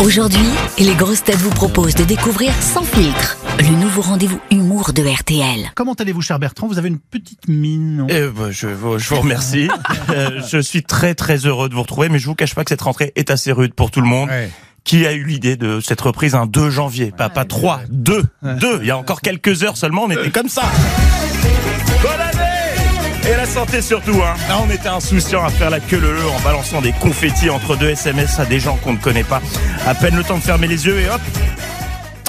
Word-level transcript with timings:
Aujourd'hui, 0.00 0.38
les 0.78 0.94
grosses 0.94 1.22
têtes 1.24 1.36
vous 1.38 1.50
proposent 1.50 1.94
de 1.94 2.04
découvrir 2.04 2.52
Sans 2.60 2.82
filtre, 2.82 3.38
le 3.58 3.68
nouveau 3.80 4.02
rendez-vous 4.02 4.40
humour 4.50 4.92
de 4.92 5.02
RTL. 5.02 5.70
Comment 5.74 5.94
allez-vous, 5.94 6.20
cher 6.20 6.38
Bertrand? 6.38 6.66
Vous 6.66 6.78
avez 6.78 6.88
une 6.88 6.98
petite 6.98 7.48
mine. 7.48 7.96
non? 7.98 8.06
Eh 8.10 8.26
ben, 8.28 8.50
je, 8.50 8.66
vous- 8.66 8.98
je 8.98 9.08
vous 9.08 9.20
remercie. 9.20 9.68
Euh, 10.10 10.40
je 10.46 10.58
suis 10.58 10.82
très 10.82 11.14
très 11.14 11.38
heureux 11.46 11.68
de 11.70 11.74
vous 11.74 11.80
retrouver, 11.82 12.08
mais 12.10 12.18
je 12.18 12.26
vous 12.26 12.34
cache 12.34 12.54
pas 12.54 12.62
que 12.62 12.68
cette 12.68 12.82
rentrée 12.82 13.12
est 13.16 13.30
assez 13.30 13.52
rude 13.52 13.72
pour 13.74 13.90
tout 13.90 14.00
le 14.02 14.06
monde. 14.06 14.28
Ouais. 14.28 14.50
Qui 14.84 15.06
a 15.06 15.12
eu 15.12 15.24
l'idée 15.24 15.56
de 15.56 15.80
cette 15.80 16.00
reprise 16.02 16.34
un 16.34 16.44
2 16.46 16.68
janvier 16.68 17.10
Pas, 17.10 17.30
pas 17.30 17.44
3, 17.46 17.80
2, 17.88 18.22
2. 18.42 18.78
Il 18.82 18.86
y 18.86 18.90
a 18.90 18.98
encore 18.98 19.22
quelques 19.22 19.62
heures 19.62 19.76
seulement, 19.78 20.04
on 20.04 20.10
était 20.10 20.30
comme 20.30 20.48
ça. 20.50 20.62
Santé 23.54 23.82
surtout, 23.82 24.20
hein. 24.20 24.34
Là, 24.48 24.56
on 24.66 24.68
était 24.68 24.88
insouciants 24.88 25.44
à 25.44 25.48
faire 25.48 25.70
la 25.70 25.78
queue 25.78 26.00
le 26.00 26.12
le 26.12 26.26
en 26.26 26.40
balançant 26.40 26.80
des 26.80 26.90
confettis 26.90 27.50
entre 27.50 27.76
deux 27.76 27.90
SMS 27.90 28.40
à 28.40 28.46
des 28.46 28.58
gens 28.58 28.76
qu'on 28.76 28.94
ne 28.94 28.98
connaît 28.98 29.22
pas. 29.22 29.40
À 29.86 29.94
peine 29.94 30.16
le 30.16 30.24
temps 30.24 30.38
de 30.38 30.42
fermer 30.42 30.66
les 30.66 30.86
yeux 30.86 30.98
et 30.98 31.08
hop, 31.08 31.20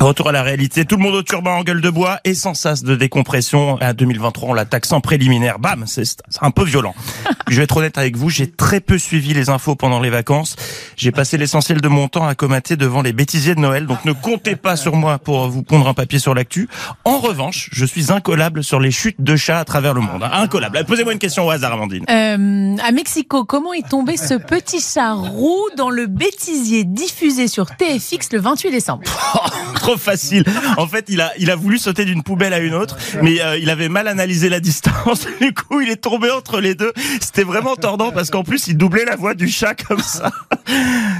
Retour 0.00 0.30
à 0.30 0.32
la 0.32 0.42
réalité, 0.42 0.86
tout 0.86 0.96
le 0.96 1.02
monde 1.02 1.14
au 1.14 1.22
turban 1.22 1.58
en 1.58 1.62
gueule 1.62 1.82
de 1.82 1.90
bois 1.90 2.20
et 2.24 2.32
sans 2.32 2.54
sas 2.54 2.82
de 2.82 2.96
décompression. 2.96 3.76
À 3.82 3.92
2023, 3.92 4.48
on 4.48 4.54
l'attaque 4.54 4.86
sans 4.86 5.02
préliminaire. 5.02 5.58
Bam, 5.58 5.84
c'est 5.86 6.02
un 6.40 6.50
peu 6.50 6.64
violent. 6.64 6.94
Je 7.48 7.56
vais 7.56 7.64
être 7.64 7.76
honnête 7.76 7.98
avec 7.98 8.16
vous, 8.16 8.30
j'ai 8.30 8.48
très 8.48 8.80
peu 8.80 8.96
suivi 8.96 9.34
les 9.34 9.50
infos 9.50 9.74
pendant 9.74 9.98
les 9.98 10.08
vacances. 10.08 10.54
J'ai 10.96 11.10
passé 11.10 11.36
l'essentiel 11.36 11.80
de 11.80 11.88
mon 11.88 12.06
temps 12.06 12.26
à 12.26 12.36
comater 12.36 12.76
devant 12.76 13.02
les 13.02 13.12
bêtisiers 13.12 13.56
de 13.56 13.60
Noël, 13.60 13.86
donc 13.86 14.04
ne 14.04 14.12
comptez 14.12 14.54
pas 14.54 14.76
sur 14.76 14.94
moi 14.94 15.18
pour 15.18 15.48
vous 15.48 15.64
pondre 15.64 15.88
un 15.88 15.94
papier 15.94 16.20
sur 16.20 16.32
l'actu. 16.32 16.68
En 17.04 17.18
revanche, 17.18 17.68
je 17.72 17.84
suis 17.84 18.12
incollable 18.12 18.62
sur 18.62 18.78
les 18.78 18.92
chutes 18.92 19.20
de 19.20 19.34
chats 19.34 19.58
à 19.58 19.64
travers 19.64 19.94
le 19.94 20.00
monde. 20.00 20.22
Incollable. 20.32 20.84
Posez-moi 20.86 21.12
une 21.12 21.18
question 21.18 21.44
au 21.44 21.50
hasard, 21.50 21.72
Amandine. 21.72 22.04
Euh, 22.08 22.76
à 22.86 22.92
Mexico, 22.92 23.44
comment 23.44 23.72
est 23.72 23.88
tombé 23.88 24.16
ce 24.16 24.34
petit 24.48 24.80
chat 24.80 25.12
roux 25.14 25.68
dans 25.76 25.90
le 25.90 26.06
bêtisier 26.06 26.84
diffusé 26.84 27.48
sur 27.48 27.66
TFX 27.66 28.32
le 28.32 28.38
28 28.38 28.70
décembre? 28.70 29.02
Trop 29.90 29.98
facile. 29.98 30.44
En 30.76 30.86
fait, 30.86 31.06
il 31.08 31.20
a, 31.20 31.32
il 31.38 31.50
a 31.50 31.56
voulu 31.56 31.76
sauter 31.78 32.04
d'une 32.04 32.22
poubelle 32.22 32.52
à 32.54 32.58
une 32.60 32.74
autre, 32.74 32.96
mais 33.22 33.40
euh, 33.40 33.58
il 33.58 33.70
avait 33.70 33.88
mal 33.88 34.06
analysé 34.06 34.48
la 34.48 34.60
distance. 34.60 35.26
Du 35.40 35.52
coup, 35.54 35.80
il 35.80 35.88
est 35.88 35.96
tombé 35.96 36.30
entre 36.30 36.60
les 36.60 36.74
deux. 36.76 36.92
C'était 37.20 37.42
vraiment 37.42 37.74
tordant 37.74 38.12
parce 38.12 38.30
qu'en 38.30 38.44
plus, 38.44 38.68
il 38.68 38.76
doublait 38.76 39.04
la 39.04 39.16
voix 39.16 39.34
du 39.34 39.48
chat 39.48 39.74
comme 39.74 39.98
ça. 40.00 40.30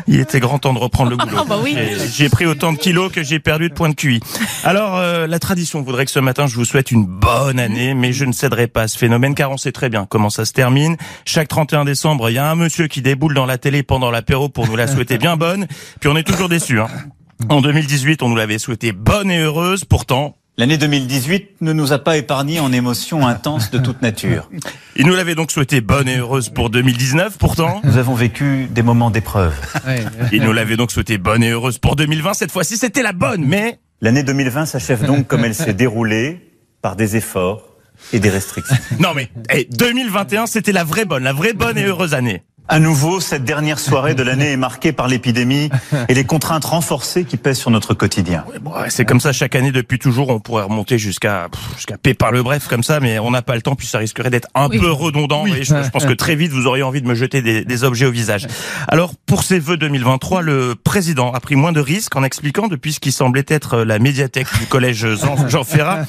Il 0.06 0.20
était 0.20 0.38
grand 0.41 0.58
temps 0.58 0.72
de 0.74 0.78
reprendre 0.78 1.10
le 1.10 1.16
boulot. 1.16 1.36
Ah 1.41 1.44
bah 1.48 1.58
oui. 1.62 1.74
J'ai- 1.76 2.08
J'ai 2.08 2.28
pris 2.28 2.46
autant 2.46 2.72
de 2.72 2.78
kilos 2.78 3.10
que 3.10 3.22
j'ai 3.24 3.41
perdu 3.41 3.68
de 3.70 3.74
points 3.74 3.88
de 3.88 3.94
QI. 3.94 4.20
Alors, 4.62 4.96
euh, 4.98 5.26
la 5.26 5.38
tradition 5.41 5.80
voudrait 5.82 6.04
que 6.04 6.10
ce 6.10 6.18
matin, 6.20 6.46
je 6.46 6.54
vous 6.54 6.64
souhaite 6.64 6.91
une 6.92 7.06
bonne 7.06 7.58
année, 7.58 7.94
mais 7.94 8.12
je 8.12 8.24
ne 8.24 8.32
céderai 8.32 8.66
pas 8.68 8.82
à 8.82 8.88
ce 8.88 8.98
phénomène 8.98 9.34
car 9.34 9.50
on 9.50 9.56
sait 9.56 9.72
très 9.72 9.88
bien 9.88 10.06
comment 10.08 10.30
ça 10.30 10.44
se 10.44 10.52
termine. 10.52 10.96
Chaque 11.24 11.48
31 11.48 11.84
décembre, 11.86 12.30
il 12.30 12.34
y 12.34 12.38
a 12.38 12.48
un 12.48 12.54
monsieur 12.56 12.86
qui 12.86 13.02
déboule 13.02 13.34
dans 13.34 13.46
la 13.46 13.58
télé 13.58 13.82
pendant 13.82 14.10
l'apéro 14.10 14.48
pour 14.48 14.66
nous 14.68 14.76
la 14.76 14.86
souhaiter 14.86 15.18
bien 15.18 15.36
bonne, 15.36 15.66
puis 15.98 16.08
on 16.10 16.16
est 16.16 16.24
toujours 16.24 16.48
déçus. 16.48 16.78
Hein. 16.80 16.88
En 17.48 17.60
2018, 17.60 18.22
on 18.22 18.28
nous 18.28 18.36
l'avait 18.36 18.58
souhaité 18.58 18.92
bonne 18.92 19.30
et 19.30 19.38
heureuse, 19.38 19.84
pourtant, 19.84 20.36
L'année 20.58 20.77
2018 20.77 21.62
ne 21.62 21.72
nous 21.72 21.94
a 21.94 21.98
pas 21.98 22.19
épargné 22.19 22.60
en 22.60 22.70
émotions 22.70 23.27
intenses 23.27 23.70
de 23.70 23.78
toute 23.78 24.02
nature. 24.02 24.50
il 24.97 25.06
nous 25.06 25.14
l'avait 25.14 25.34
donc 25.34 25.50
souhaité 25.50 25.80
bonne 25.80 26.06
et 26.06 26.19
heureuse 26.19 26.50
pour 26.50 26.69
2019, 26.69 27.38
pourtant, 27.38 27.80
Nous 27.82 27.97
avons 27.97 28.14
vécu 28.14 28.66
des 28.70 28.82
moments 28.82 29.10
d'épreuve. 29.10 29.55
il 30.32 30.42
nous 30.42 30.52
l'avait 30.52 30.77
donc 30.77 30.92
souhaité 30.92 31.16
bonne 31.16 31.42
et 31.42 31.48
heureuse 31.48 31.78
pour 31.78 31.97
2020. 31.97 32.34
Cette 32.34 32.52
fois-ci, 32.52 32.77
c'était 32.77 33.02
la 33.02 33.14
bonne, 33.14 33.42
mais 33.47 33.80
L'année 34.02 34.22
2020 34.22 34.66
s'achève 34.66 35.06
donc 35.06 35.27
comme 35.27 35.47
elle 35.47 35.54
s'est 35.54 35.72
déroulée, 35.72 36.41
par 36.82 36.94
des 36.94 37.16
efforts 37.16 37.64
et 38.12 38.20
des 38.20 38.30
restrictions. 38.30 38.77
non 38.98 39.14
mais, 39.14 39.30
eh, 39.54 39.66
2021, 39.70 40.47
c'était 40.47 40.72
la 40.72 40.84
vraie 40.84 41.04
bonne, 41.04 41.22
la 41.22 41.32
vraie 41.32 41.52
bonne 41.52 41.78
et 41.78 41.84
heureuse 41.84 42.12
année. 42.12 42.42
À 42.72 42.78
nouveau, 42.78 43.18
cette 43.18 43.42
dernière 43.42 43.80
soirée 43.80 44.14
de 44.14 44.22
l'année 44.22 44.52
est 44.52 44.56
marquée 44.56 44.92
par 44.92 45.08
l'épidémie 45.08 45.70
et 46.08 46.14
les 46.14 46.22
contraintes 46.24 46.64
renforcées 46.64 47.24
qui 47.24 47.36
pèsent 47.36 47.58
sur 47.58 47.72
notre 47.72 47.94
quotidien. 47.94 48.44
Bon, 48.62 48.70
ouais, 48.72 48.90
c'est 48.90 49.04
comme 49.04 49.18
ça 49.18 49.32
chaque 49.32 49.56
année 49.56 49.72
depuis 49.72 49.98
toujours. 49.98 50.28
On 50.28 50.38
pourrait 50.38 50.62
remonter 50.62 50.96
jusqu'à 50.96 51.48
jusqu'à 51.74 51.98
Pépin 51.98 52.30
le 52.30 52.44
bref 52.44 52.68
comme 52.68 52.84
ça, 52.84 53.00
mais 53.00 53.18
on 53.18 53.32
n'a 53.32 53.42
pas 53.42 53.56
le 53.56 53.62
temps. 53.62 53.75
Puis 53.75 53.88
ça 53.88 53.98
risquerait 53.98 54.31
d'être 54.31 54.47
un 54.54 54.69
Oui. 54.69 54.78
peu 54.78 54.88
redondant. 54.88 55.47
Et 55.47 55.64
je, 55.64 55.82
je 55.82 55.91
pense 55.91 56.04
que 56.06 56.12
très 56.12 56.36
vite 56.36 56.53
vous 56.53 56.66
auriez 56.69 56.84
envie 56.84 57.03
de 57.03 57.08
me 57.08 57.16
jeter 57.16 57.42
des, 57.42 57.64
des 57.64 57.82
objets 57.84 58.06
au 58.06 58.12
visage. 58.12 58.47
Alors 58.87 59.14
pour 59.26 59.42
ces 59.42 59.58
vœux 59.58 59.76
2023, 59.76 60.41
le 60.41 60.76
président 60.76 61.32
a 61.32 61.41
pris 61.41 61.56
moins 61.56 61.72
de 61.72 61.81
risques 61.81 62.14
en 62.14 62.22
expliquant 62.22 62.69
depuis 62.69 62.92
ce 62.92 63.00
qui 63.00 63.10
semblait 63.10 63.44
être 63.48 63.78
la 63.78 63.98
médiathèque 63.98 64.47
du 64.60 64.66
collège 64.66 65.16
Jean, 65.16 65.48
Jean 65.48 65.64
Ferrat 65.64 66.04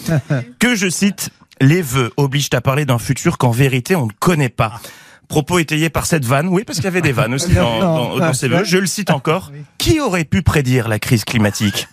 que 0.60 0.76
je 0.76 0.90
cite 0.92 1.32
les 1.60 1.82
vœux 1.82 2.12
obligent 2.18 2.50
à 2.54 2.62
parler 2.62 2.86
d'un 2.86 3.00
futur 3.00 3.40
qu'en 3.40 3.52
vérité 3.52 3.96
on 3.96 4.06
ne 4.06 4.12
connaît 4.20 4.50
pas. 4.50 4.80
Propos 5.32 5.60
étayés 5.60 5.90
par 5.90 6.08
cette 6.08 6.26
vanne, 6.26 6.50
oui, 6.50 6.66
parce 6.66 6.80
qu'il 6.80 6.84
y 6.84 6.90
avait 6.90 7.02
des 7.02 7.14
vannes 7.14 7.34
aussi 7.34 7.54
dans, 7.54 7.80
dans, 7.80 8.18
dans 8.18 8.34
ces 8.34 8.50
vœux. 8.50 8.66
Je 8.66 8.78
le 8.78 8.86
cite 8.86 9.12
encore. 9.12 9.54
Qui 9.78 10.02
aurait 10.02 10.26
pu 10.26 10.42
prédire 10.42 10.90
la 10.90 11.00
crise 11.00 11.24
climatique? 11.24 11.88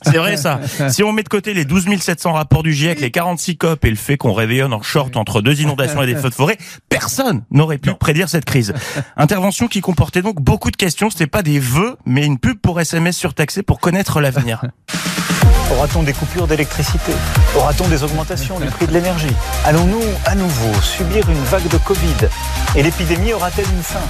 C'est 0.00 0.16
vrai 0.16 0.38
ça. 0.38 0.58
Si 0.88 1.02
on 1.02 1.12
met 1.12 1.22
de 1.22 1.28
côté 1.28 1.52
les 1.52 1.66
12 1.66 1.86
700 2.00 2.32
rapports 2.32 2.62
du 2.62 2.72
GIEC, 2.72 3.00
les 3.00 3.10
46 3.10 3.58
COP 3.58 3.84
et 3.84 3.90
le 3.90 3.96
fait 3.96 4.16
qu'on 4.16 4.32
réveillonne 4.32 4.72
en 4.72 4.80
short 4.80 5.16
entre 5.18 5.42
deux 5.42 5.60
inondations 5.60 6.02
et 6.02 6.06
des 6.06 6.16
feux 6.16 6.30
de 6.30 6.34
forêt, 6.34 6.56
personne 6.88 7.44
n'aurait 7.50 7.76
pu 7.78 7.92
prédire 7.92 8.30
cette 8.30 8.46
crise. 8.46 8.72
Intervention 9.18 9.68
qui 9.68 9.82
comportait 9.82 10.22
donc 10.22 10.40
beaucoup 10.40 10.70
de 10.70 10.76
questions. 10.76 11.10
C'était 11.10 11.26
pas 11.26 11.42
des 11.42 11.58
vœux, 11.58 11.96
mais 12.06 12.24
une 12.24 12.38
pub 12.38 12.58
pour 12.58 12.80
SMS 12.80 13.16
surtaxé 13.18 13.62
pour 13.62 13.80
connaître 13.80 14.20
l'avenir. 14.22 14.62
Aura-t-on 15.70 16.02
des 16.02 16.14
coupures 16.14 16.46
d'électricité 16.46 17.12
Aura-t-on 17.54 17.88
des 17.88 18.02
augmentations 18.02 18.58
du 18.58 18.66
prix 18.68 18.86
de 18.86 18.92
l'énergie 18.92 19.26
Allons-nous 19.66 20.00
à 20.24 20.34
nouveau 20.34 20.72
subir 20.80 21.28
une 21.28 21.42
vague 21.44 21.68
de 21.68 21.76
Covid 21.76 22.28
Et 22.74 22.82
l'épidémie 22.82 23.34
aura-t-elle 23.34 23.66
une 23.66 23.82
fin 23.82 24.00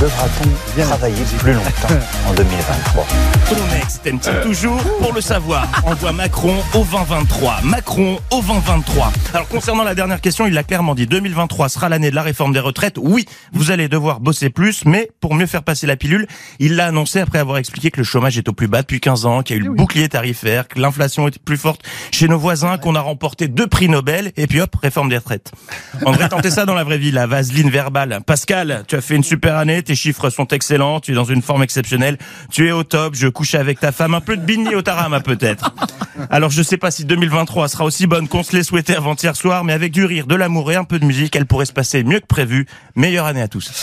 Devra-t-on 0.00 0.82
travailler 0.82 1.24
plus 1.38 1.54
longtemps 1.54 1.88
en 2.28 2.34
2023 2.34 3.06
Ton 3.48 3.76
ex 3.82 4.00
t'aime-t-il 4.00 4.40
toujours 4.42 4.80
Pour 5.00 5.12
le 5.12 5.20
savoir, 5.20 5.66
envoie 5.84 6.12
Macron 6.12 6.54
au 6.74 6.84
2023. 6.84 7.60
Macron 7.64 8.18
au 8.30 8.40
2023. 8.40 9.12
Alors 9.34 9.48
concernant 9.48 9.82
la 9.82 9.94
dernière 9.96 10.20
question, 10.20 10.46
il 10.46 10.54
l'a 10.54 10.62
clairement 10.62 10.94
dit. 10.94 11.06
2023 11.06 11.68
sera 11.68 11.88
l'année 11.88 12.10
de 12.10 12.14
la 12.14 12.22
réforme 12.22 12.52
des 12.52 12.60
retraites. 12.60 12.96
Oui, 13.00 13.26
vous 13.52 13.72
allez 13.72 13.88
devoir 13.88 14.20
bosser 14.20 14.50
plus, 14.50 14.84
mais 14.84 15.10
pour 15.20 15.34
mieux 15.34 15.46
faire 15.46 15.62
passer 15.64 15.86
la 15.86 15.96
pilule, 15.96 16.26
il 16.60 16.76
l'a 16.76 16.86
annoncé 16.86 17.20
après 17.20 17.38
avoir 17.38 17.58
expliqué 17.58 17.90
que 17.90 17.98
le 17.98 18.04
chômage 18.04 18.38
est 18.38 18.48
au 18.48 18.52
plus 18.52 18.68
bas 18.68 18.82
depuis 18.82 19.00
15 19.00 19.26
ans, 19.26 19.42
qu'il 19.42 19.56
y 19.56 19.58
a 19.58 19.62
eu 19.62 19.66
le 19.66 19.74
bouclier 19.74 20.08
tarifaire, 20.08 20.68
que 20.68 20.78
l'inflation 20.92 21.26
est 21.26 21.38
plus 21.38 21.56
forte 21.56 21.80
chez 22.10 22.28
nos 22.28 22.38
voisins, 22.38 22.76
qu'on 22.76 22.94
a 22.94 23.00
remporté 23.00 23.48
deux 23.48 23.66
prix 23.66 23.88
Nobel, 23.88 24.32
et 24.36 24.46
puis 24.46 24.60
hop, 24.60 24.76
réforme 24.82 25.08
des 25.08 25.16
retraites. 25.16 25.50
On 26.04 26.12
devrait 26.12 26.28
tenter 26.28 26.50
ça 26.50 26.66
dans 26.66 26.74
la 26.74 26.84
vraie 26.84 26.98
vie, 26.98 27.10
la 27.10 27.26
vaseline 27.26 27.70
verbale. 27.70 28.20
Pascal, 28.26 28.84
tu 28.86 28.96
as 28.96 29.00
fait 29.00 29.16
une 29.16 29.24
super 29.24 29.56
année, 29.56 29.82
tes 29.82 29.94
chiffres 29.94 30.28
sont 30.28 30.46
excellents, 30.48 31.00
tu 31.00 31.12
es 31.12 31.14
dans 31.14 31.24
une 31.24 31.40
forme 31.40 31.62
exceptionnelle, 31.62 32.18
tu 32.50 32.68
es 32.68 32.72
au 32.72 32.84
top, 32.84 33.14
je 33.14 33.28
couche 33.28 33.54
avec 33.54 33.80
ta 33.80 33.90
femme, 33.90 34.12
un 34.14 34.20
peu 34.20 34.36
de 34.36 34.42
bini 34.42 34.74
au 34.74 34.82
tarama 34.82 35.20
peut-être. 35.20 35.74
Alors 36.28 36.50
je 36.50 36.62
sais 36.62 36.76
pas 36.76 36.90
si 36.90 37.06
2023 37.06 37.68
sera 37.68 37.84
aussi 37.84 38.06
bonne 38.06 38.28
qu'on 38.28 38.42
se 38.42 38.54
l'est 38.54 38.62
souhaité 38.62 38.94
avant-hier 38.94 39.34
soir, 39.34 39.64
mais 39.64 39.72
avec 39.72 39.92
du 39.92 40.04
rire, 40.04 40.26
de 40.26 40.34
l'amour 40.34 40.70
et 40.72 40.76
un 40.76 40.84
peu 40.84 40.98
de 40.98 41.06
musique, 41.06 41.34
elle 41.36 41.46
pourrait 41.46 41.66
se 41.66 41.72
passer 41.72 42.04
mieux 42.04 42.20
que 42.20 42.26
prévu. 42.26 42.66
Meilleure 42.96 43.24
année 43.24 43.42
à 43.42 43.48
tous. 43.48 43.82